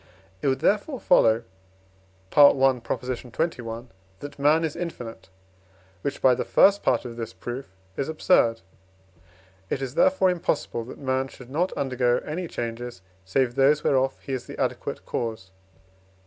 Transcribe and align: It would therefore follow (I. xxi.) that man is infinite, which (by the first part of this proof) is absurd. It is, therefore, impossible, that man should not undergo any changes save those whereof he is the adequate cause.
It 0.41 0.47
would 0.47 0.61
therefore 0.61 0.99
follow 0.99 1.43
(I. 2.31 2.35
xxi.) 2.35 3.85
that 4.19 4.39
man 4.39 4.63
is 4.65 4.75
infinite, 4.75 5.29
which 6.01 6.23
(by 6.23 6.33
the 6.33 6.43
first 6.43 6.81
part 6.81 7.05
of 7.05 7.17
this 7.17 7.33
proof) 7.33 7.75
is 7.95 8.09
absurd. 8.09 8.61
It 9.69 9.79
is, 9.79 9.93
therefore, 9.93 10.31
impossible, 10.31 10.83
that 10.85 10.97
man 10.97 11.27
should 11.27 11.51
not 11.51 11.71
undergo 11.73 12.17
any 12.25 12.47
changes 12.47 13.03
save 13.25 13.53
those 13.53 13.83
whereof 13.83 14.17
he 14.21 14.33
is 14.33 14.47
the 14.47 14.59
adequate 14.59 15.05
cause. 15.05 15.51